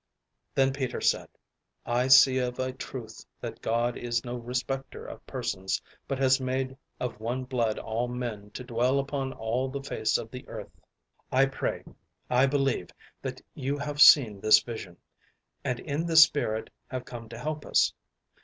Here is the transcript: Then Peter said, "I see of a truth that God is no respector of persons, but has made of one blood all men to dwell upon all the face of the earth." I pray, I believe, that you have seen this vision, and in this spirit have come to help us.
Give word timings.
Then 0.55 0.73
Peter 0.73 0.99
said, 0.99 1.27
"I 1.85 2.07
see 2.07 2.39
of 2.39 2.57
a 2.57 2.71
truth 2.73 3.23
that 3.39 3.61
God 3.61 3.95
is 3.95 4.25
no 4.25 4.35
respector 4.35 5.07
of 5.07 5.23
persons, 5.27 5.79
but 6.07 6.17
has 6.17 6.41
made 6.41 6.75
of 6.99 7.19
one 7.19 7.43
blood 7.43 7.77
all 7.77 8.07
men 8.07 8.49
to 8.55 8.63
dwell 8.63 8.97
upon 8.97 9.31
all 9.31 9.69
the 9.69 9.83
face 9.83 10.17
of 10.17 10.31
the 10.31 10.47
earth." 10.47 10.71
I 11.31 11.45
pray, 11.45 11.83
I 12.31 12.47
believe, 12.47 12.89
that 13.21 13.41
you 13.53 13.77
have 13.77 14.01
seen 14.01 14.41
this 14.41 14.59
vision, 14.63 14.97
and 15.63 15.79
in 15.79 16.07
this 16.07 16.23
spirit 16.23 16.71
have 16.87 17.05
come 17.05 17.29
to 17.29 17.37
help 17.37 17.63
us. 17.63 17.93